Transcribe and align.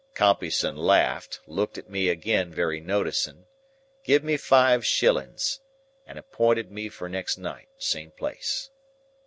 "Compeyson 0.15 0.75
laughed, 0.75 1.41
looked 1.45 1.77
at 1.77 1.87
me 1.87 2.09
again 2.09 2.51
very 2.51 2.79
noticing, 2.79 3.45
giv 4.03 4.23
me 4.23 4.35
five 4.35 4.83
shillings, 4.83 5.59
and 6.07 6.17
appointed 6.17 6.71
me 6.71 6.89
for 6.89 7.07
next 7.07 7.37
night. 7.37 7.69
Same 7.77 8.09
place. 8.09 8.71